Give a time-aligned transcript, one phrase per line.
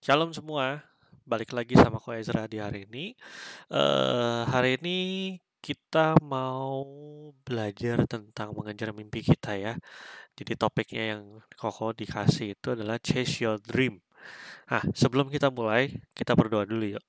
[0.00, 0.80] Shalom semua,
[1.28, 3.12] balik lagi sama Ko Ezra di hari ini.
[3.68, 4.98] Uh, hari ini
[5.60, 6.88] kita mau
[7.44, 9.76] belajar tentang mengejar mimpi kita ya.
[10.40, 14.00] Jadi topiknya yang Koko dikasih itu adalah chase your dream.
[14.72, 17.04] Nah, sebelum kita mulai, kita berdoa dulu yuk.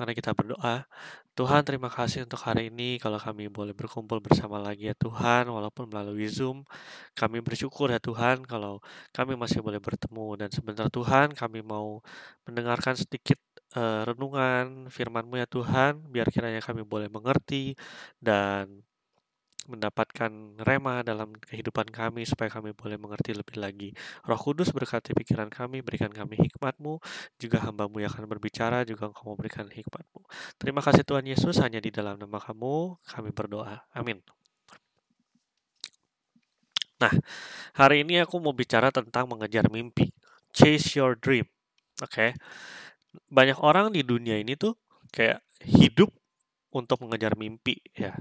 [0.00, 0.88] Mari kita berdoa.
[1.36, 5.92] Tuhan terima kasih untuk hari ini kalau kami boleh berkumpul bersama lagi ya Tuhan walaupun
[5.92, 6.64] melalui Zoom
[7.12, 8.80] kami bersyukur ya Tuhan kalau
[9.12, 12.00] kami masih boleh bertemu dan sebentar Tuhan kami mau
[12.48, 13.36] mendengarkan sedikit
[13.76, 17.76] uh, renungan firman-Mu ya Tuhan biar kiranya kami boleh mengerti
[18.24, 18.80] dan
[19.68, 20.30] mendapatkan
[20.64, 23.90] rema dalam kehidupan kami supaya kami boleh mengerti lebih lagi.
[24.24, 26.96] Roh Kudus berkati pikiran kami, berikan kami hikmat-Mu,
[27.36, 30.22] juga hamba-Mu yang akan berbicara, juga Engkau memberikan hikmat-Mu.
[30.56, 33.84] Terima kasih Tuhan Yesus, hanya di dalam nama Kamu kami berdoa.
[33.92, 34.24] Amin.
[37.00, 37.12] Nah,
[37.76, 40.12] hari ini aku mau bicara tentang mengejar mimpi.
[40.52, 41.48] Chase your dream.
[42.04, 42.12] Oke.
[42.12, 42.30] Okay?
[43.32, 44.76] Banyak orang di dunia ini tuh
[45.10, 46.12] kayak hidup
[46.70, 48.14] untuk mengejar mimpi ya.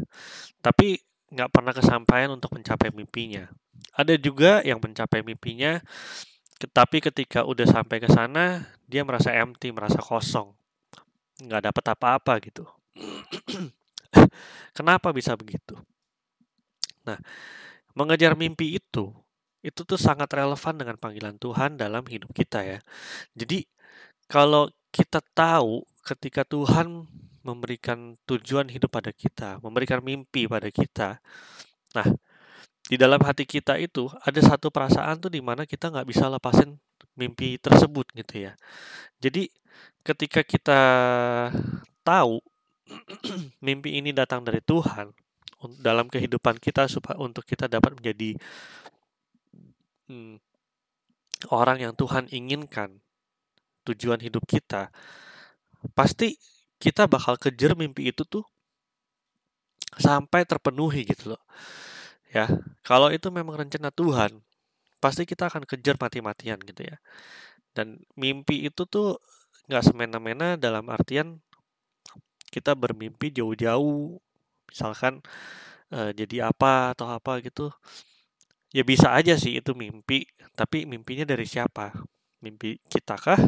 [0.63, 3.49] Tapi nggak pernah kesampaian untuk mencapai mimpinya.
[3.93, 5.79] Ada juga yang mencapai mimpinya,
[6.73, 10.51] tapi ketika udah sampai ke sana, dia merasa empty, merasa kosong,
[11.39, 12.67] nggak dapat apa-apa gitu.
[14.77, 15.79] Kenapa bisa begitu?
[17.07, 17.15] Nah,
[17.95, 19.13] mengejar mimpi itu,
[19.63, 22.79] itu tuh sangat relevan dengan panggilan Tuhan dalam hidup kita ya.
[23.35, 23.63] Jadi,
[24.27, 27.05] kalau kita tahu ketika Tuhan
[27.41, 31.23] memberikan tujuan hidup pada kita, memberikan mimpi pada kita.
[31.95, 32.07] Nah,
[32.89, 36.77] di dalam hati kita itu ada satu perasaan tuh di mana kita nggak bisa lepasin
[37.13, 38.53] mimpi tersebut gitu ya.
[39.19, 39.51] Jadi
[40.01, 40.81] ketika kita
[42.01, 42.39] tahu
[43.65, 45.13] mimpi ini datang dari Tuhan
[45.83, 48.39] dalam kehidupan kita supaya untuk kita dapat menjadi
[50.07, 50.39] hmm,
[51.51, 53.03] orang yang Tuhan inginkan
[53.83, 54.87] tujuan hidup kita
[55.95, 56.35] pasti
[56.79, 58.47] kita bakal kejar mimpi itu tuh
[59.99, 61.43] sampai terpenuhi gitu loh.
[62.31, 62.47] Ya,
[62.85, 64.39] kalau itu memang rencana Tuhan,
[65.03, 66.97] pasti kita akan kejar mati-matian gitu ya.
[67.75, 69.19] Dan mimpi itu tuh
[69.69, 71.41] nggak semena-mena dalam artian
[72.49, 74.17] kita bermimpi jauh-jauh,
[74.69, 75.21] misalkan
[75.93, 77.69] uh, jadi apa atau apa gitu.
[78.69, 81.89] Ya bisa aja sih itu mimpi, tapi mimpinya dari siapa?
[82.45, 83.41] Mimpi kita kah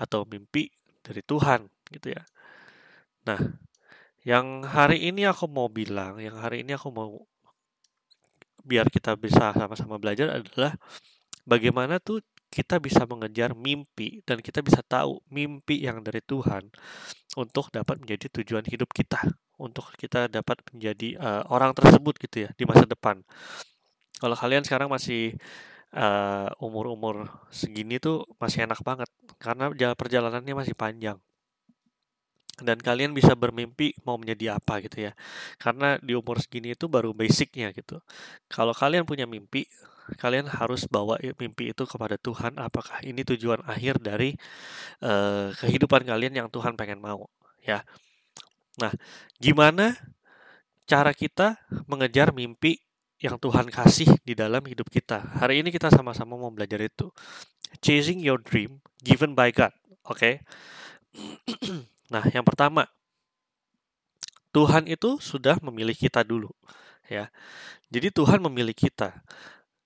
[0.00, 0.72] atau mimpi
[1.04, 2.22] dari Tuhan gitu ya.
[3.28, 3.40] Nah,
[4.24, 7.28] yang hari ini aku mau bilang, yang hari ini aku mau
[8.64, 10.72] biar kita bisa sama-sama belajar adalah
[11.44, 16.72] bagaimana tuh kita bisa mengejar mimpi dan kita bisa tahu mimpi yang dari Tuhan
[17.36, 19.20] untuk dapat menjadi tujuan hidup kita,
[19.60, 23.20] untuk kita dapat menjadi uh, orang tersebut gitu ya di masa depan.
[24.16, 25.36] Kalau kalian sekarang masih
[25.92, 31.20] uh, umur-umur segini tuh masih enak banget karena perjalanannya masih panjang
[32.58, 35.12] dan kalian bisa bermimpi mau menjadi apa gitu ya.
[35.56, 38.02] Karena di umur segini itu baru basicnya gitu.
[38.50, 39.66] Kalau kalian punya mimpi
[40.16, 44.32] kalian harus bawa mimpi itu kepada Tuhan apakah ini tujuan akhir dari
[45.04, 47.28] uh, kehidupan kalian yang Tuhan pengen mau
[47.60, 47.84] ya.
[48.80, 48.88] Nah
[49.36, 49.92] gimana
[50.88, 52.80] cara kita mengejar mimpi
[53.20, 55.20] yang Tuhan kasih di dalam hidup kita?
[55.20, 57.12] Hari ini kita sama-sama mau belajar itu.
[57.84, 59.76] Chasing your dream given by God
[60.08, 60.16] oke?
[60.16, 60.40] okay?
[62.08, 62.88] Nah, yang pertama,
[64.52, 66.48] Tuhan itu sudah memilih kita dulu,
[67.04, 67.28] ya.
[67.92, 69.20] Jadi Tuhan memilih kita.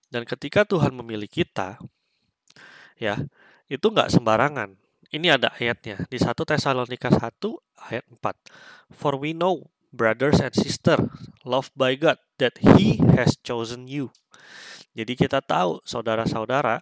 [0.06, 1.82] Dan ketika Tuhan memilih kita,
[2.98, 3.18] ya,
[3.66, 4.78] itu nggak sembarangan.
[5.12, 7.36] Ini ada ayatnya di 1 Tesalonika 1
[7.90, 8.96] ayat 4.
[8.96, 11.04] For we know, brothers and sisters,
[11.44, 14.08] loved by God, that He has chosen you.
[14.96, 16.80] Jadi kita tahu, saudara-saudara,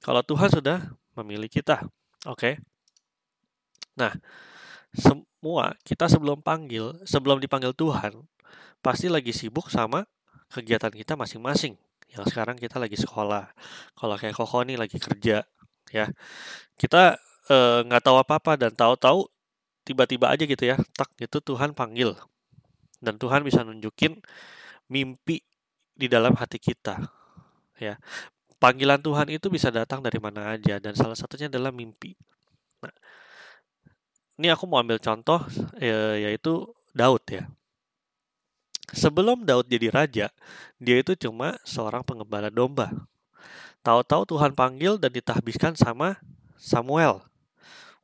[0.00, 0.78] kalau Tuhan sudah
[1.16, 1.84] memilih kita.
[2.24, 2.36] Oke.
[2.36, 2.54] Okay?
[3.98, 4.14] Nah,
[4.94, 8.24] semua kita sebelum panggil, sebelum dipanggil Tuhan,
[8.80, 10.08] pasti lagi sibuk sama
[10.52, 11.76] kegiatan kita masing-masing.
[12.08, 13.52] Yang sekarang kita lagi sekolah.
[13.92, 15.44] Kalau kayak Koko nih lagi kerja,
[15.92, 16.06] ya.
[16.80, 17.20] Kita
[17.52, 19.28] eh, nggak uh, tahu apa-apa dan tahu-tahu
[19.84, 22.16] tiba-tiba aja gitu ya, tak gitu Tuhan panggil.
[22.98, 24.18] Dan Tuhan bisa nunjukin
[24.88, 25.44] mimpi
[25.92, 26.98] di dalam hati kita.
[27.78, 28.00] Ya.
[28.58, 32.18] Panggilan Tuhan itu bisa datang dari mana aja dan salah satunya adalah mimpi.
[34.38, 35.42] Ini aku mau ambil contoh
[35.82, 37.50] ya, yaitu Daud ya.
[38.94, 40.26] Sebelum Daud jadi raja,
[40.80, 42.88] dia itu cuma seorang pengembala domba.
[43.82, 46.16] Tahu-tahu Tuhan panggil dan ditahbiskan sama
[46.56, 47.20] Samuel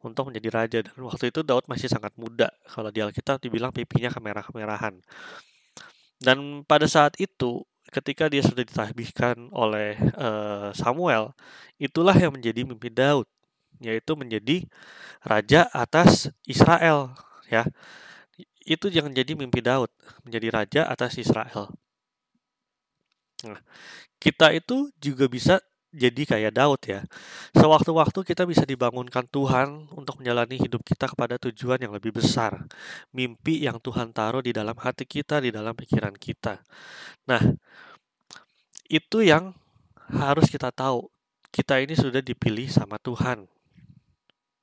[0.05, 2.53] untuk menjadi raja dan waktu itu Daud masih sangat muda.
[2.69, 5.01] Kalau di Alkitab dibilang pipinya kemerah-kemerahan.
[6.21, 11.33] Dan pada saat itu ketika dia sudah ditahbiskan oleh uh, Samuel,
[11.81, 13.25] itulah yang menjadi mimpi Daud.
[13.85, 14.65] Yaitu menjadi
[15.21, 17.13] raja atas Israel,
[17.53, 17.69] ya.
[18.65, 19.93] Itu yang jadi mimpi Daud,
[20.25, 21.69] menjadi raja atas Israel.
[23.45, 23.61] Nah,
[24.17, 25.61] kita itu juga bisa
[25.95, 27.01] jadi kayak Daud ya.
[27.55, 32.67] Sewaktu-waktu kita bisa dibangunkan Tuhan untuk menjalani hidup kita kepada tujuan yang lebih besar.
[33.15, 36.59] Mimpi yang Tuhan taruh di dalam hati kita, di dalam pikiran kita.
[37.31, 37.41] Nah,
[38.91, 39.55] itu yang
[40.11, 41.07] harus kita tahu.
[41.55, 43.47] Kita ini sudah dipilih sama Tuhan.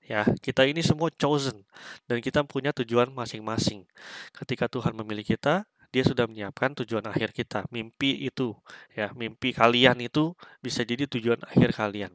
[0.01, 1.61] Ya, kita ini semua chosen
[2.09, 3.85] dan kita punya tujuan masing-masing.
[4.33, 7.67] Ketika Tuhan memilih kita, dia sudah menyiapkan tujuan akhir kita.
[7.69, 8.55] Mimpi itu,
[8.95, 10.33] ya, mimpi kalian itu
[10.63, 12.11] bisa jadi tujuan akhir kalian.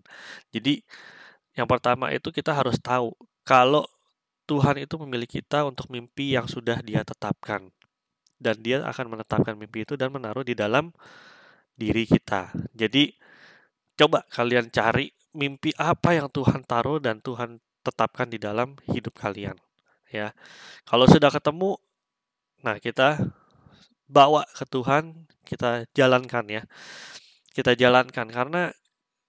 [0.50, 0.82] Jadi,
[1.54, 3.12] yang pertama itu kita harus tahu
[3.46, 3.84] kalau
[4.48, 7.68] Tuhan itu memilih kita untuk mimpi yang sudah Dia tetapkan.
[8.36, 10.90] Dan Dia akan menetapkan mimpi itu dan menaruh di dalam
[11.76, 12.52] diri kita.
[12.72, 13.12] Jadi,
[13.96, 19.54] coba kalian cari mimpi apa yang Tuhan taruh dan Tuhan tetapkan di dalam hidup kalian.
[20.10, 20.34] Ya,
[20.86, 21.78] kalau sudah ketemu,
[22.62, 23.22] nah kita
[24.10, 26.62] bawa ke Tuhan, kita jalankan ya.
[27.54, 28.74] Kita jalankan karena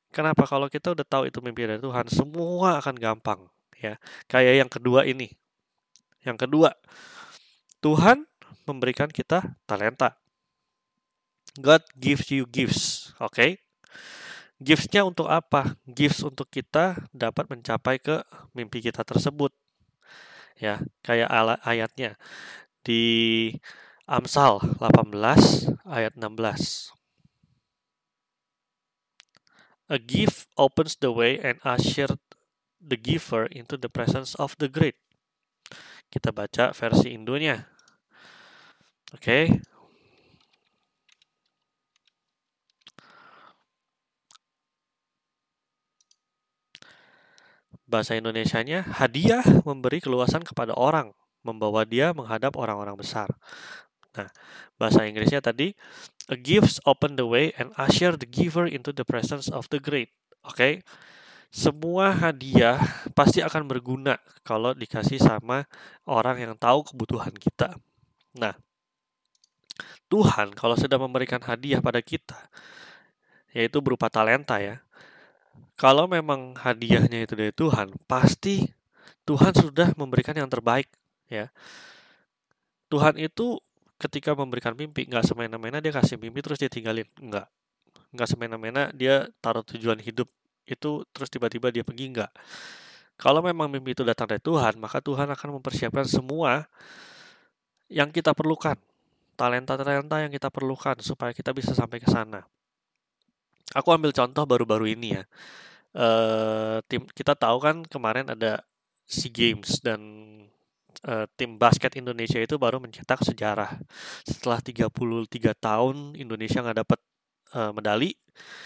[0.10, 3.46] kenapa kalau kita udah tahu itu mimpi dari Tuhan, semua akan gampang
[3.78, 3.98] ya.
[4.26, 5.34] Kayak yang kedua ini.
[6.26, 6.74] Yang kedua,
[7.80, 8.28] Tuhan
[8.68, 10.18] memberikan kita talenta.
[11.58, 13.34] God gives you gifts, oke?
[13.34, 13.58] Okay?
[14.58, 15.78] Gifts-nya untuk apa?
[15.86, 18.26] Gifts untuk kita dapat mencapai ke
[18.58, 19.54] mimpi kita tersebut.
[20.58, 21.30] Ya, kayak
[21.62, 22.18] ayatnya
[22.82, 23.54] di
[24.10, 26.90] Amsal 18 ayat 16.
[29.88, 32.18] A gift opens the way and usher
[32.82, 34.98] the giver into the presence of the great.
[36.10, 37.62] Kita baca versi Indonya.
[39.14, 39.22] Oke.
[39.22, 39.77] Okay.
[47.88, 53.32] Bahasa Indonesianya, hadiah memberi keluasan kepada orang, membawa dia menghadap orang-orang besar.
[54.18, 54.28] Nah,
[54.76, 55.78] bahasa Inggrisnya tadi
[56.28, 60.12] a gifts open the way and usher the giver into the presence of the great.
[60.44, 60.58] Oke.
[60.58, 60.74] Okay?
[61.48, 62.76] Semua hadiah
[63.16, 65.64] pasti akan berguna kalau dikasih sama
[66.04, 67.80] orang yang tahu kebutuhan kita.
[68.36, 68.52] Nah,
[70.12, 72.36] Tuhan kalau sudah memberikan hadiah pada kita,
[73.56, 74.84] yaitu berupa talenta ya.
[75.78, 78.66] Kalau memang hadiahnya itu dari Tuhan, pasti
[79.30, 80.90] Tuhan sudah memberikan yang terbaik
[81.30, 81.54] ya.
[82.88, 83.60] Tuhan itu
[84.02, 87.46] ketika memberikan mimpi nggak semena-mena dia kasih mimpi terus dia tinggalin nggak.
[88.16, 90.26] Nggak semena-mena dia taruh tujuan hidup
[90.66, 92.32] itu terus tiba-tiba dia pergi nggak.
[93.18, 96.66] Kalau memang mimpi itu datang dari Tuhan maka Tuhan akan mempersiapkan semua
[97.92, 98.80] yang kita perlukan
[99.38, 102.44] talenta-talenta yang kita perlukan supaya kita bisa sampai ke sana
[103.76, 105.24] aku ambil contoh baru-baru ini ya
[105.98, 108.62] uh, tim kita tahu kan kemarin ada
[109.08, 110.00] SEA Games dan
[111.08, 113.80] uh, tim basket Indonesia itu baru mencetak sejarah.
[114.28, 114.92] Setelah 33
[115.58, 117.00] tahun Indonesia nggak dapat
[117.56, 118.16] uh, medali,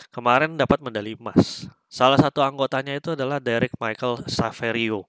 [0.10, 1.70] kemarin dapat medali emas.
[1.92, 5.06] Salah satu anggotanya itu adalah Derek Michael Saverio.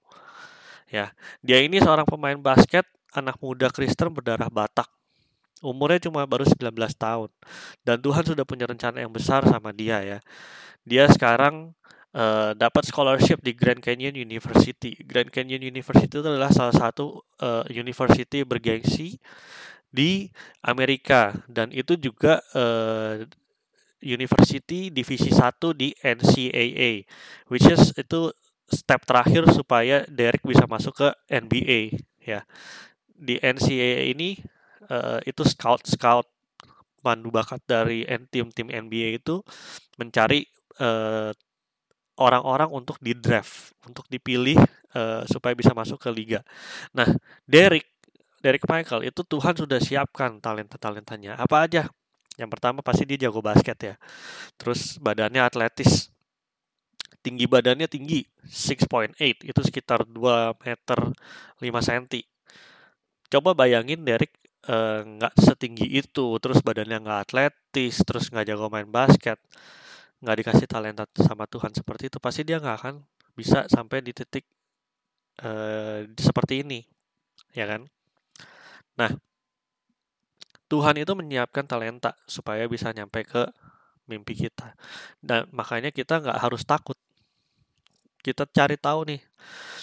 [0.93, 2.85] Ya, dia ini seorang pemain basket
[3.17, 4.89] anak muda Kristen berdarah Batak.
[5.63, 7.31] Umurnya cuma baru 19 tahun.
[7.87, 10.19] Dan Tuhan sudah punya rencana yang besar sama dia ya.
[10.83, 11.71] Dia sekarang
[12.13, 14.99] uh, dapat scholarship di Grand Canyon University.
[15.07, 19.23] Grand Canyon University itu adalah salah satu uh, university bergengsi
[19.93, 20.33] di
[20.65, 23.21] Amerika dan itu juga uh,
[24.01, 27.05] university divisi 1 di NCAA
[27.53, 28.33] which is itu
[28.73, 32.43] step terakhir supaya Derek bisa masuk ke NBA ya.
[33.13, 34.41] Di NCAA ini
[34.89, 36.27] uh, itu scout-scout
[37.03, 39.43] pandu bakat dari tim-tim NBA itu
[39.99, 40.47] mencari
[40.79, 41.35] uh,
[42.17, 44.57] orang-orang untuk di draft, untuk dipilih
[44.95, 46.41] uh, supaya bisa masuk ke liga.
[46.95, 47.11] Nah,
[47.43, 47.89] Derek,
[48.39, 51.39] Derek Michael itu Tuhan sudah siapkan talenta-talentanya.
[51.39, 51.91] Apa aja?
[52.39, 53.95] Yang pertama pasti dia jago basket ya.
[54.57, 56.09] Terus badannya atletis.
[57.23, 60.99] Tinggi badannya tinggi, 6.8, itu sekitar 2 meter
[61.63, 62.27] 5 cm.
[63.31, 68.87] Coba bayangin Derek nggak uh, setinggi itu, terus badannya nggak atletis, terus nggak jago main
[68.87, 69.39] basket
[70.23, 72.95] nggak dikasih talenta sama Tuhan seperti itu pasti dia nggak akan
[73.35, 74.47] bisa sampai di titik
[75.43, 76.87] uh, seperti ini
[77.51, 77.83] ya kan?
[78.95, 79.11] Nah
[80.71, 83.45] Tuhan itu menyiapkan talenta supaya bisa nyampe ke
[84.09, 84.73] mimpi kita.
[85.21, 86.97] Dan makanya kita nggak harus takut.
[88.23, 89.21] Kita cari tahu nih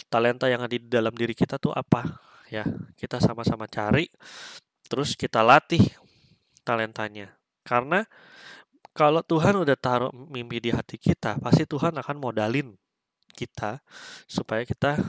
[0.07, 2.07] talenta yang ada di dalam diri kita tuh apa
[2.50, 2.65] ya.
[2.98, 4.09] Kita sama-sama cari
[4.89, 5.86] terus kita latih
[6.65, 8.10] talentanya karena
[8.98, 12.75] kalau Tuhan udah taruh mimpi di hati kita, pasti Tuhan akan modalin
[13.31, 13.79] kita
[14.27, 15.00] supaya kita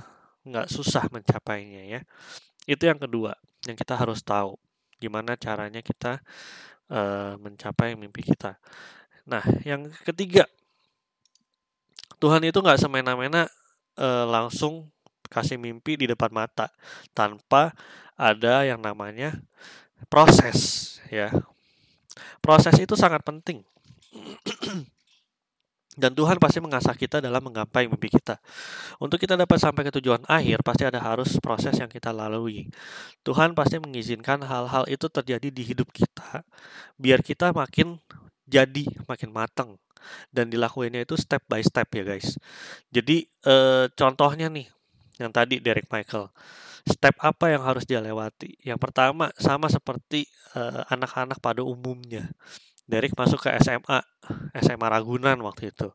[0.47, 2.01] nggak susah mencapainya ya.
[2.71, 3.35] Itu yang kedua
[3.67, 4.55] yang kita harus tahu
[5.01, 6.23] gimana caranya kita
[6.93, 8.61] uh, mencapai mimpi kita.
[9.27, 10.47] Nah, yang ketiga,
[12.21, 13.49] Tuhan itu nggak semena-mena
[13.99, 14.93] uh, langsung
[15.27, 16.69] kasih mimpi di depan mata
[17.11, 17.73] tanpa
[18.21, 19.41] ada yang namanya
[20.13, 21.33] proses ya.
[22.45, 23.65] Proses itu sangat penting.
[26.01, 28.41] Dan Tuhan pasti mengasah kita dalam menggapai mimpi kita.
[28.97, 32.73] Untuk kita dapat sampai ke tujuan akhir, pasti ada harus proses yang kita lalui.
[33.21, 36.47] Tuhan pasti mengizinkan hal-hal itu terjadi di hidup kita,
[36.97, 38.01] biar kita makin
[38.49, 39.77] jadi, makin matang.
[40.33, 42.41] Dan dilakuinnya itu step by step ya guys.
[42.89, 44.71] Jadi eh, contohnya nih,
[45.21, 46.33] yang tadi Derek Michael.
[46.89, 48.57] Step apa yang harus dia lewati?
[48.65, 50.25] Yang pertama sama seperti
[50.57, 52.31] eh, anak-anak uh, pada umumnya
[52.91, 54.03] Derek masuk ke SMA,
[54.59, 55.95] SMA Ragunan waktu itu.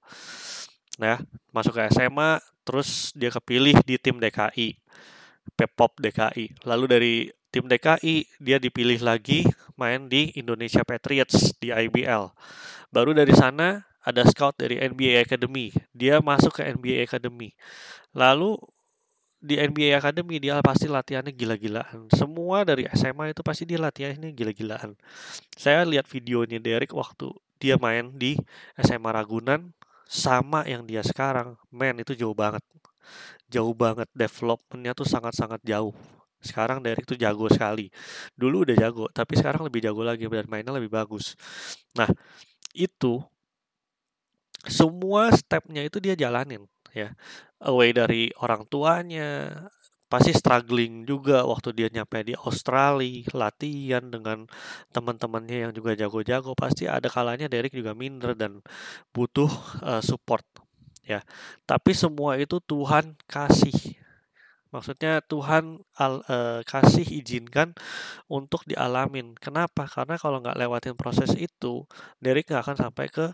[0.96, 1.20] Nah,
[1.51, 4.80] masuk ke SMA, terus dia kepilih di tim DKI,
[5.60, 6.63] Pepop DKI.
[6.63, 7.15] Lalu dari
[7.51, 9.44] tim DKI, dia dipilih lagi
[9.75, 12.32] main di Indonesia Patriots di IBL.
[12.96, 15.75] Baru dari sana ada scout dari NBA Academy.
[15.92, 17.51] Dia masuk ke NBA Academy.
[18.15, 18.56] Lalu
[19.39, 22.10] di NBA Academy dia pasti latihannya gila-gilaan.
[22.12, 24.98] Semua dari SMA itu pasti dia latihannya gila-gilaan.
[25.54, 27.30] Saya lihat videonya Derek waktu
[27.62, 28.36] dia main di
[28.82, 29.72] SMA Ragunan
[30.10, 31.58] sama yang dia sekarang.
[31.70, 32.62] Men itu jauh banget.
[33.50, 35.94] Jauh banget developmentnya tuh sangat-sangat jauh.
[36.42, 37.89] Sekarang Derek tuh jago sekali.
[38.38, 41.34] Dulu udah jago, tapi sekarang lebih jago lagi dan mainnya lebih bagus.
[41.98, 42.10] Nah,
[42.74, 43.22] itu
[44.65, 46.65] semua stepnya itu dia jalanin
[46.96, 47.12] ya
[47.60, 49.52] away dari orang tuanya
[50.06, 54.46] pasti struggling juga waktu dia nyampe di Australia latihan dengan
[54.94, 58.62] teman-temannya yang juga jago-jago pasti ada kalanya Derek juga minder dan
[59.12, 59.50] butuh
[59.82, 60.46] uh, support
[61.06, 61.25] ya.
[61.66, 63.98] Tapi semua itu Tuhan kasih.
[64.70, 67.72] Maksudnya Tuhan al, uh, kasih izinkan
[68.28, 69.34] untuk dialamin.
[69.40, 69.88] Kenapa?
[69.88, 71.88] Karena kalau nggak lewatin proses itu
[72.22, 73.25] Derek nggak akan sampai ke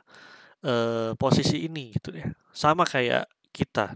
[0.63, 2.29] uh, posisi ini gitu ya.
[2.53, 3.95] Sama kayak kita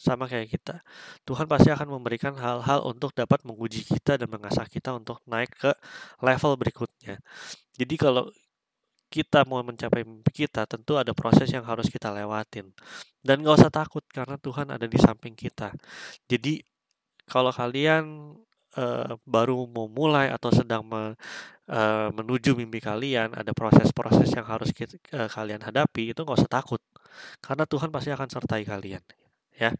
[0.00, 0.80] sama kayak kita.
[1.28, 5.72] Tuhan pasti akan memberikan hal-hal untuk dapat menguji kita dan mengasah kita untuk naik ke
[6.24, 7.18] level berikutnya.
[7.76, 8.30] Jadi kalau
[9.10, 12.70] kita mau mencapai mimpi kita, tentu ada proses yang harus kita lewatin.
[13.18, 15.74] Dan gak usah takut karena Tuhan ada di samping kita.
[16.30, 16.62] Jadi
[17.26, 18.38] kalau kalian
[18.78, 20.86] uh, baru mau mulai atau sedang
[21.70, 26.50] uh, menuju mimpi kalian, ada proses-proses yang harus kita, uh, kalian hadapi, itu gak usah
[26.50, 26.82] takut.
[27.38, 29.02] Karena Tuhan pasti akan sertai kalian.
[29.54, 29.70] Ya.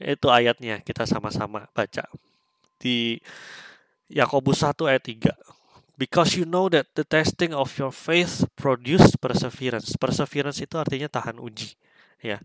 [0.00, 2.08] Itu ayatnya kita sama-sama baca.
[2.80, 3.20] Di
[4.08, 5.36] Yakobus 1 ayat 3.
[6.00, 9.92] Because you know that the testing of your faith produce perseverance.
[10.00, 11.76] Perseverance itu artinya tahan uji,
[12.24, 12.40] ya.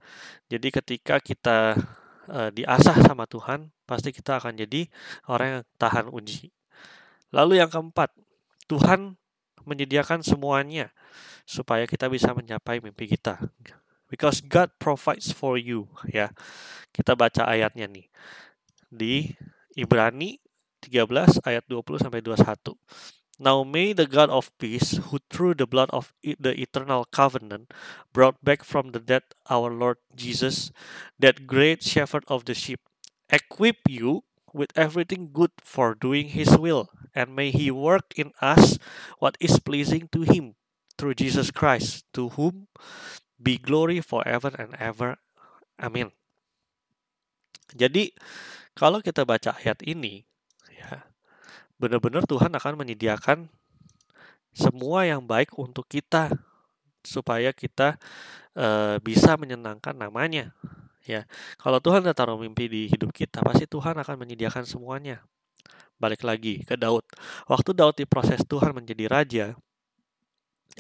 [0.52, 1.80] Jadi ketika kita
[2.28, 4.92] uh, diasah sama Tuhan, pasti kita akan jadi
[5.32, 6.52] orang yang tahan uji.
[7.36, 8.16] Lalu yang keempat,
[8.72, 9.20] Tuhan
[9.68, 10.96] menyediakan semuanya
[11.44, 13.52] supaya kita bisa mencapai mimpi kita.
[14.08, 16.32] Because God provides for you, ya.
[16.96, 18.08] Kita baca ayatnya nih.
[18.88, 19.36] Di
[19.76, 20.40] Ibrani
[20.80, 22.80] 13 ayat 20 sampai 21.
[23.36, 27.68] Now may the God of peace, who through the blood of the eternal covenant
[28.16, 30.72] brought back from the dead our Lord Jesus,
[31.20, 32.80] that great shepherd of the sheep,
[33.28, 34.24] equip you
[34.56, 38.78] with everything good for doing his will, and may he work in us
[39.18, 40.60] what is pleasing to him
[41.00, 42.68] through Jesus Christ, to whom
[43.40, 45.20] be glory forever and ever.
[45.80, 46.12] Amin.
[47.76, 48.16] Jadi
[48.76, 50.28] kalau kita baca ayat ini,
[50.72, 51.04] ya
[51.80, 53.48] benar-benar Tuhan akan menyediakan
[54.56, 56.32] semua yang baik untuk kita
[57.04, 58.00] supaya kita
[58.56, 60.56] e, bisa menyenangkan namanya.
[61.06, 61.30] Ya,
[61.62, 65.22] kalau Tuhan udah taruh mimpi di hidup kita, pasti Tuhan akan menyediakan semuanya.
[65.96, 67.04] Balik lagi ke Daud.
[67.48, 69.46] Waktu Daud diproses Tuhan menjadi raja,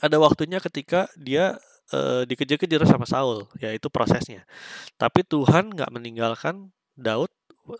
[0.04, 1.56] ada waktunya ketika dia
[1.92, 4.44] e, dikejar-kejar sama Saul, ya itu prosesnya.
[5.00, 7.32] Tapi Tuhan nggak meninggalkan Daud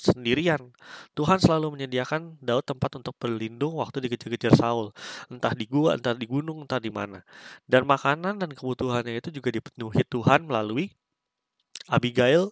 [0.02, 0.74] sendirian.
[1.14, 4.90] Tuhan selalu menyediakan Daud tempat untuk berlindung waktu dikejar-kejar Saul,
[5.30, 7.22] entah di gua, entah di gunung, entah di mana.
[7.70, 10.90] Dan makanan dan kebutuhannya itu juga dipenuhi Tuhan melalui
[11.86, 12.50] Abigail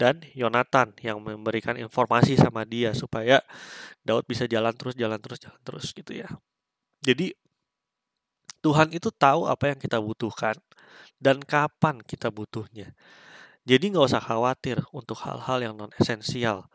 [0.00, 3.44] dan Yonatan yang memberikan informasi sama dia supaya
[4.00, 6.28] Daud bisa jalan terus, jalan terus, jalan terus gitu ya.
[7.04, 7.36] Jadi
[8.60, 10.56] Tuhan itu tahu apa yang kita butuhkan
[11.16, 12.92] dan kapan kita butuhnya.
[13.64, 16.68] Jadi nggak usah khawatir untuk hal-hal yang non esensial.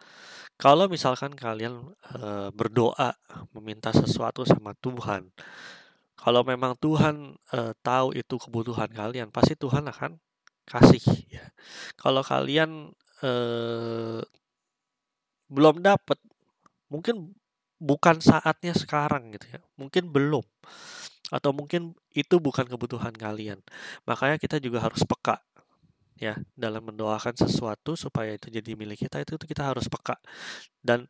[0.56, 3.18] Kalau misalkan kalian e, berdoa
[3.52, 5.28] meminta sesuatu sama Tuhan,
[6.16, 10.16] kalau memang Tuhan e, tahu itu kebutuhan kalian, pasti Tuhan akan
[10.66, 11.46] kasih ya.
[11.98, 12.94] Kalau kalian
[13.24, 14.22] eh,
[15.50, 16.18] belum dapat,
[16.90, 17.34] mungkin
[17.78, 19.60] bukan saatnya sekarang gitu ya.
[19.78, 20.46] Mungkin belum.
[21.34, 23.60] Atau mungkin itu bukan kebutuhan kalian.
[24.10, 25.42] Makanya kita juga harus peka
[26.16, 30.16] ya dalam mendoakan sesuatu supaya itu jadi milik kita itu, kita harus peka.
[30.80, 31.06] Dan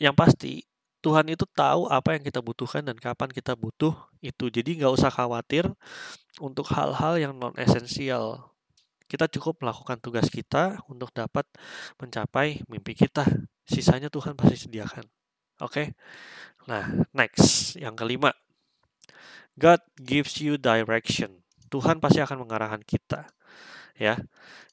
[0.00, 0.64] yang pasti
[1.00, 4.52] Tuhan itu tahu apa yang kita butuhkan dan kapan kita butuh itu.
[4.52, 5.64] Jadi nggak usah khawatir
[6.40, 8.49] untuk hal-hal yang non esensial.
[9.10, 11.42] Kita cukup melakukan tugas kita untuk dapat
[11.98, 13.26] mencapai mimpi kita.
[13.66, 15.02] Sisanya Tuhan pasti sediakan.
[15.58, 15.66] Oke.
[15.66, 15.86] Okay?
[16.70, 18.30] Nah, next yang kelima.
[19.58, 21.42] God gives you direction.
[21.74, 23.26] Tuhan pasti akan mengarahkan kita.
[23.98, 24.14] Ya.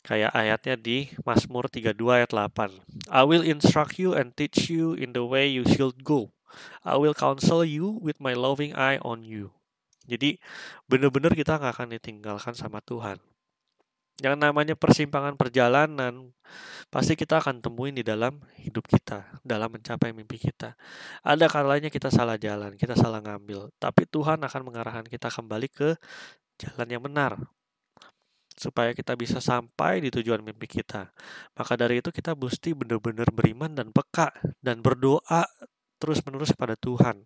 [0.06, 3.10] Kayak ayatnya di Mazmur 32 ayat 8.
[3.10, 6.29] I will instruct you and teach you in the way you should go.
[6.86, 9.58] I will counsel you with my loving eye on you.
[10.08, 10.39] Jadi
[10.88, 13.20] benar-benar kita nggak akan ditinggalkan sama Tuhan.
[14.17, 16.33] Yang namanya persimpangan perjalanan
[16.89, 20.74] pasti kita akan temuin di dalam hidup kita, dalam mencapai mimpi kita.
[21.21, 25.89] Ada kalanya kita salah jalan, kita salah ngambil, tapi Tuhan akan mengarahkan kita kembali ke
[26.57, 27.38] jalan yang benar
[28.57, 31.13] supaya kita bisa sampai di tujuan mimpi kita.
[31.53, 34.33] Maka dari itu kita mesti benar-benar beriman dan peka
[34.65, 35.45] dan berdoa
[36.01, 37.21] terus-menerus kepada Tuhan.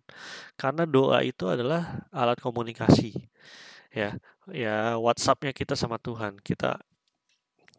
[0.60, 3.16] Karena doa itu adalah alat komunikasi.
[3.92, 4.16] Ya,
[4.50, 6.40] ya WhatsAppnya kita sama Tuhan.
[6.42, 6.80] Kita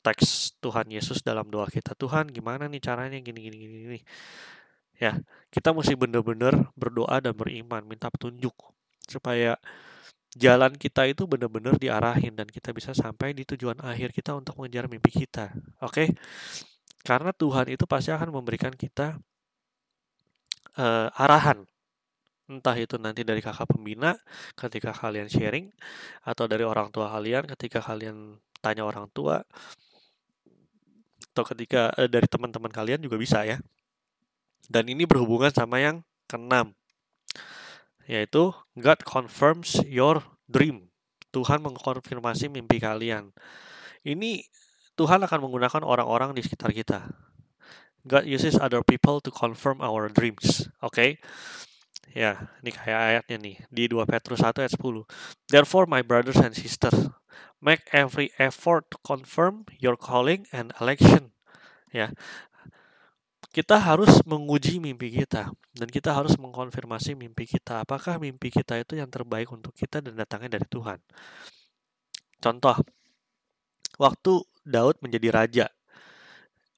[0.04, 1.96] teks Tuhan Yesus dalam doa kita.
[1.96, 4.00] Tuhan, gimana nih caranya gini gini gini gini.
[5.00, 8.54] Ya, kita mesti benar-benar berdoa dan beriman, minta petunjuk
[9.04, 9.60] supaya
[10.34, 14.90] jalan kita itu benar-benar diarahin dan kita bisa sampai di tujuan akhir kita untuk mengejar
[14.90, 15.54] mimpi kita.
[15.82, 15.92] Oke?
[15.92, 16.08] Okay?
[17.04, 19.20] Karena Tuhan itu pasti akan memberikan kita
[20.80, 21.68] uh, arahan.
[22.54, 24.14] Entah itu nanti dari kakak pembina
[24.54, 25.74] ketika kalian sharing
[26.22, 29.42] atau dari orang tua kalian ketika kalian tanya orang tua
[31.34, 33.58] atau ketika uh, dari teman-teman kalian juga bisa ya.
[34.70, 36.78] Dan ini berhubungan sama yang keenam
[38.08, 40.92] yaitu God confirms your dream.
[41.34, 43.34] Tuhan mengkonfirmasi mimpi kalian.
[44.06, 44.46] Ini
[44.94, 47.10] Tuhan akan menggunakan orang-orang di sekitar kita.
[48.04, 50.68] God uses other people to confirm our dreams.
[50.84, 50.94] Oke.
[50.94, 51.10] Okay?
[52.14, 55.06] Ya, ini kayak ayatnya nih di 2 Petrus 1 ayat 10.
[55.50, 57.10] Therefore my brothers and sisters,
[57.58, 61.34] make every effort to confirm your calling and election.
[61.90, 62.14] Ya
[63.54, 67.86] kita harus menguji mimpi kita dan kita harus mengkonfirmasi mimpi kita.
[67.86, 70.98] Apakah mimpi kita itu yang terbaik untuk kita dan datangnya dari Tuhan?
[72.42, 72.82] Contoh,
[74.02, 74.34] waktu
[74.66, 75.66] Daud menjadi raja,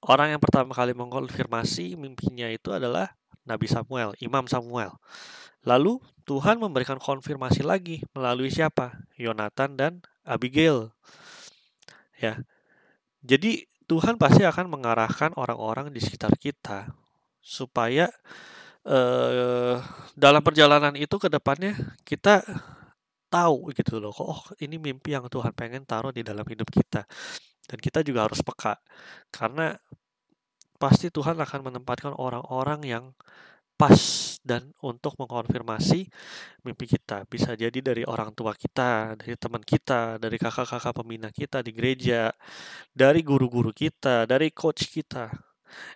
[0.04, 3.15] orang yang pertama kali mengkonfirmasi mimpinya itu adalah
[3.46, 4.98] Nabi Samuel, Imam Samuel.
[5.66, 8.94] Lalu Tuhan memberikan konfirmasi lagi melalui siapa?
[9.18, 9.94] Yonatan dan
[10.26, 10.94] Abigail.
[12.18, 12.42] Ya.
[13.26, 16.90] Jadi Tuhan pasti akan mengarahkan orang-orang di sekitar kita
[17.42, 18.10] supaya
[18.86, 19.78] eh,
[20.18, 22.42] dalam perjalanan itu ke depannya kita
[23.30, 27.06] tahu gitu loh oh ini mimpi yang Tuhan pengen taruh di dalam hidup kita
[27.66, 28.78] dan kita juga harus peka
[29.34, 29.74] karena
[30.76, 33.06] pasti Tuhan akan menempatkan orang-orang yang
[33.76, 34.00] pas
[34.40, 36.08] dan untuk mengkonfirmasi
[36.64, 37.28] mimpi kita.
[37.28, 42.32] Bisa jadi dari orang tua kita, dari teman kita, dari kakak-kakak pembina kita di gereja,
[42.96, 45.28] dari guru-guru kita, dari coach kita.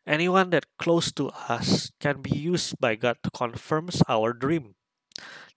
[0.04, 4.76] Anyone that close to us can be used by God to confirm our dream.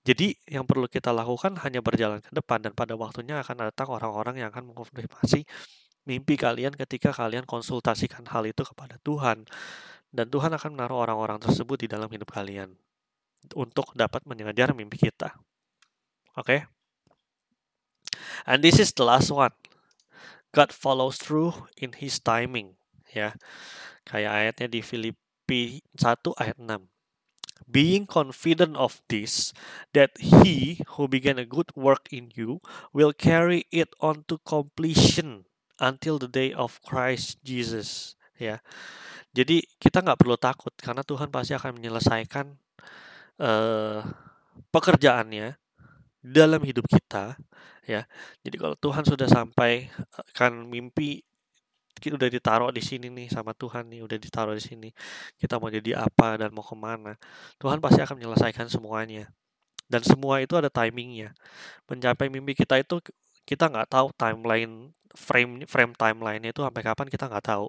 [0.03, 4.43] Jadi yang perlu kita lakukan hanya berjalan ke depan dan pada waktunya akan datang orang-orang
[4.43, 5.47] yang akan mengkonfirmasi
[6.03, 9.47] mimpi kalian ketika kalian konsultasikan hal itu kepada Tuhan
[10.12, 12.75] dan Tuhan akan menaruh orang-orang tersebut di dalam hidup kalian
[13.57, 15.35] untuk dapat mengejar mimpi kita.
[16.37, 16.47] Oke.
[16.47, 16.61] Okay?
[18.47, 19.55] And this is the last one.
[20.53, 22.77] God follows through in his timing,
[23.09, 23.33] ya.
[24.05, 26.93] Kayak ayatnya di Filipi 1 ayat 6.
[27.73, 29.57] Being confident of this,
[29.97, 32.61] that he who began a good work in you
[32.93, 35.49] will carry it on to completion
[35.83, 38.14] until the day of Christ Jesus.
[38.38, 38.62] Ya,
[39.35, 42.47] jadi kita nggak perlu takut karena Tuhan pasti akan menyelesaikan
[43.42, 44.01] uh,
[44.71, 45.59] pekerjaannya
[46.23, 47.35] dalam hidup kita
[47.83, 48.07] ya.
[48.47, 49.90] Jadi kalau Tuhan sudah sampai
[50.38, 51.27] kan mimpi
[52.03, 54.88] kita udah ditaruh di sini nih sama Tuhan nih udah ditaruh di sini
[55.38, 57.14] kita mau jadi apa dan mau ke mana
[57.62, 59.31] Tuhan pasti akan menyelesaikan semuanya
[59.87, 61.31] dan semua itu ada timingnya
[61.87, 62.99] mencapai mimpi kita itu
[63.47, 67.68] kita nggak tahu timeline frame frame timeline itu sampai kapan kita nggak tahu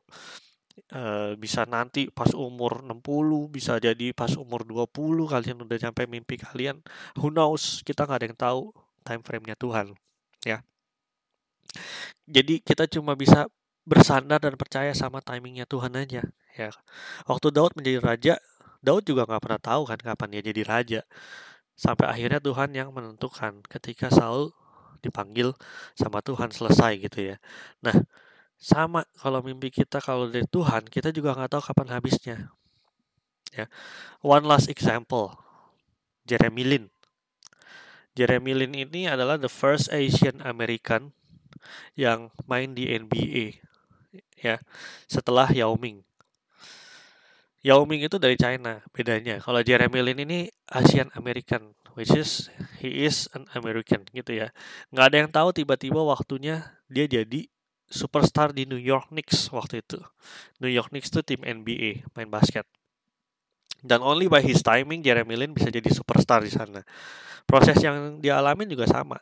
[0.90, 3.06] Uh, bisa nanti pas umur 60,
[3.54, 6.82] bisa jadi pas umur 20 kalian udah sampai mimpi kalian.
[7.14, 7.86] Who knows?
[7.86, 8.62] Kita nggak ada yang tahu
[9.06, 9.94] time frame-nya Tuhan,
[10.42, 10.66] ya.
[12.26, 13.46] Jadi kita cuma bisa
[13.84, 16.24] bersandar dan percaya sama timingnya Tuhan aja
[16.56, 16.70] ya
[17.28, 18.34] waktu Daud menjadi raja
[18.80, 21.02] Daud juga nggak pernah tahu kan kapan dia jadi raja
[21.76, 24.56] sampai akhirnya Tuhan yang menentukan ketika Saul
[25.04, 25.52] dipanggil
[25.94, 27.36] sama Tuhan selesai gitu ya
[27.84, 27.94] nah
[28.56, 32.38] sama kalau mimpi kita kalau dari Tuhan kita juga nggak tahu kapan habisnya
[33.52, 33.68] ya
[34.24, 35.36] one last example
[36.24, 36.86] Jeremy Lin
[38.14, 41.18] Jeremy Lin ini adalah the first Asian American
[41.98, 43.58] yang main di NBA
[44.38, 44.62] ya
[45.10, 46.06] setelah Yao Ming.
[47.66, 49.42] Yao Ming itu dari China bedanya.
[49.42, 50.40] Kalau Jeremy Lin ini
[50.70, 52.50] Asian American, which is
[52.82, 54.48] he is an American gitu ya.
[54.94, 57.46] Nggak ada yang tahu tiba-tiba waktunya dia jadi
[57.90, 60.02] superstar di New York Knicks waktu itu.
[60.58, 62.66] New York Knicks itu tim NBA main basket.
[63.84, 66.82] Dan only by his timing Jeremy Lin bisa jadi superstar di sana.
[67.44, 69.20] Proses yang dia alamin juga sama.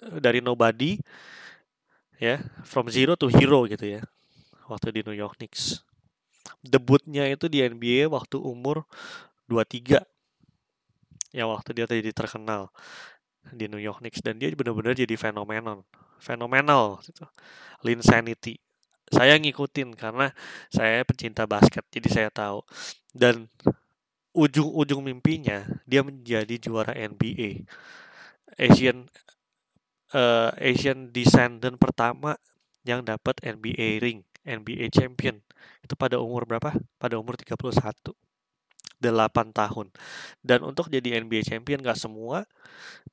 [0.00, 0.96] Dari nobody
[2.20, 2.36] ya
[2.68, 4.04] from zero to hero gitu ya
[4.68, 5.80] waktu di New York Knicks
[6.60, 8.84] debutnya itu di NBA waktu umur
[9.48, 10.04] 23
[11.30, 12.70] ya waktu dia jadi terkenal
[13.50, 15.86] di New York Knicks dan dia benar-benar jadi fenomenal
[16.20, 17.24] fenomenal gitu.
[17.86, 18.60] Linsanity
[19.10, 20.30] saya ngikutin karena
[20.70, 22.62] saya pecinta basket jadi saya tahu
[23.10, 23.50] dan
[24.30, 27.66] ujung-ujung mimpinya dia menjadi juara NBA
[28.60, 29.08] Asian
[30.14, 32.36] uh, Asian descendant pertama
[32.84, 35.40] yang dapat NBA ring, NBA champion.
[35.84, 36.72] Itu pada umur berapa?
[36.96, 38.29] Pada umur 31.
[39.08, 39.88] 8 tahun.
[40.44, 42.44] Dan untuk jadi NBA champion gak semua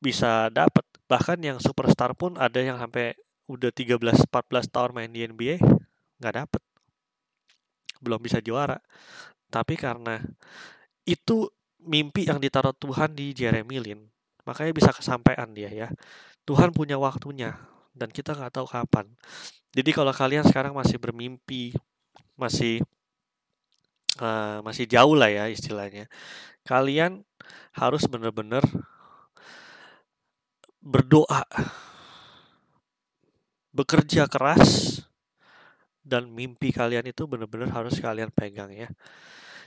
[0.03, 0.83] bisa dapat.
[1.07, 3.15] Bahkan yang superstar pun ada yang sampai
[3.47, 5.63] udah 13 14 tahun main di NBA
[6.19, 6.61] nggak dapet.
[8.03, 8.77] Belum bisa juara.
[9.47, 10.19] Tapi karena
[11.07, 11.47] itu
[11.79, 14.01] mimpi yang ditaruh Tuhan di Jeremy Lin,
[14.43, 15.87] makanya bisa kesampaian dia ya.
[16.43, 17.55] Tuhan punya waktunya
[17.95, 19.07] dan kita nggak tahu kapan.
[19.71, 21.71] Jadi kalau kalian sekarang masih bermimpi,
[22.35, 22.83] masih
[24.21, 26.09] uh, masih jauh lah ya istilahnya,
[26.67, 27.23] kalian
[27.73, 28.65] harus benar-benar
[30.81, 31.43] berdoa,
[33.75, 35.03] bekerja keras,
[36.07, 38.87] dan mimpi kalian itu benar-benar harus kalian pegang ya.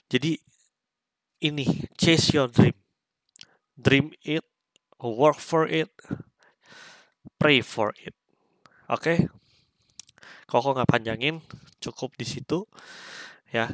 [0.09, 0.41] Jadi
[1.45, 2.77] ini chase your dream,
[3.77, 4.45] dream it,
[4.97, 5.93] work for it,
[7.37, 8.17] pray for it.
[8.89, 9.05] Oke.
[9.05, 9.19] Okay?
[10.51, 11.39] Kok nggak panjangin,
[11.79, 12.67] cukup di situ
[13.55, 13.71] ya.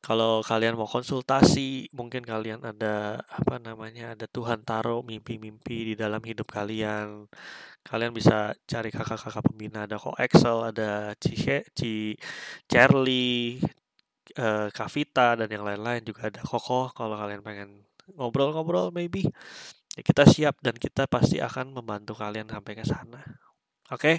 [0.00, 6.24] Kalau kalian mau konsultasi, mungkin kalian ada apa namanya, ada Tuhan taruh mimpi-mimpi di dalam
[6.24, 7.28] hidup kalian.
[7.84, 11.36] Kalian bisa cari kakak-kakak pembina, ada kok Excel, ada Ci,
[11.76, 12.16] Ci
[12.64, 13.60] Charlie,
[14.38, 17.68] uh, Kavita dan yang lain-lain juga ada Koko kalau kalian pengen
[18.14, 19.26] ngobrol-ngobrol maybe
[19.94, 23.22] ya kita siap dan kita pasti akan membantu kalian sampai ke sana.
[23.90, 23.98] Oke?
[23.98, 24.16] Okay?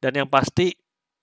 [0.00, 0.72] Dan yang pasti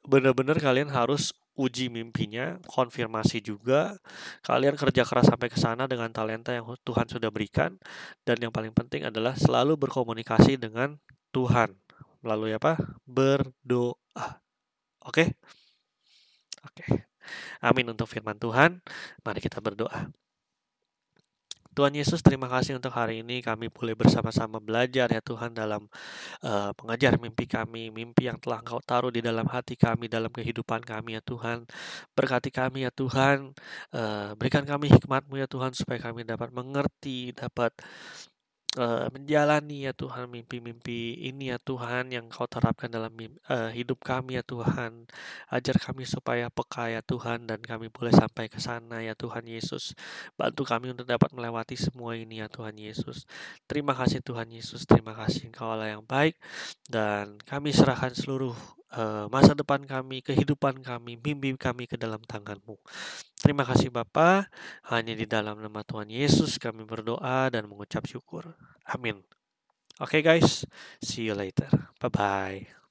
[0.06, 3.98] benar-benar kalian harus uji mimpinya, konfirmasi juga.
[4.46, 7.76] Kalian kerja keras sampai ke sana dengan talenta yang Tuhan sudah berikan
[8.24, 11.02] dan yang paling penting adalah selalu berkomunikasi dengan
[11.34, 11.74] Tuhan
[12.22, 12.78] melalui apa?
[13.04, 13.98] Berdoa.
[15.04, 15.26] Oke?
[15.26, 15.28] Okay?
[16.64, 16.84] Oke.
[16.86, 16.90] Okay.
[17.60, 18.80] Amin untuk firman Tuhan.
[19.26, 20.08] Mari kita berdoa.
[21.78, 25.86] Tuhan Yesus, terima kasih untuk hari ini kami boleh bersama-sama belajar ya Tuhan dalam
[26.42, 30.82] uh, mengajar mimpi kami, mimpi yang telah Engkau taruh di dalam hati kami, dalam kehidupan
[30.82, 31.70] kami ya Tuhan.
[32.18, 33.54] Berkati kami ya Tuhan,
[33.94, 37.78] uh, berikan kami hikmat-Mu ya Tuhan supaya kami dapat mengerti, dapat
[38.78, 43.12] uh, menjalani ya Tuhan mimpi-mimpi ini ya Tuhan yang Kau terapkan dalam
[43.50, 45.10] uh, hidup kami ya Tuhan.
[45.50, 49.98] Ajar kami supaya peka ya Tuhan dan kami boleh sampai ke sana ya Tuhan Yesus.
[50.38, 53.26] Bantu kami untuk dapat melewati semua ini ya Tuhan Yesus.
[53.66, 56.38] Terima kasih Tuhan Yesus, terima kasih Engkau Allah yang baik
[56.88, 62.80] dan kami serahkan seluruh uh, masa depan kami, kehidupan kami, mimpi kami ke dalam tanganmu.
[63.40, 64.48] Terima kasih Bapa,
[64.88, 68.56] hanya di dalam nama Tuhan Yesus kami berdoa dan mengucap syukur.
[68.88, 69.20] Amin.
[69.98, 70.64] Oke okay guys,
[71.02, 71.68] see you later.
[71.98, 72.87] Bye-bye.